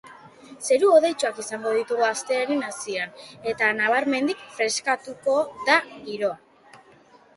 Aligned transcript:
Zeru 0.67 0.87
hodeitsuak 0.93 1.41
izango 1.43 1.73
ditugu 1.75 2.07
astearen 2.07 2.65
hasieran 2.69 3.13
eta 3.53 3.69
nabarmenki 3.83 4.39
freskatuko 4.57 5.37
da 5.69 5.77
giroa. 6.11 6.83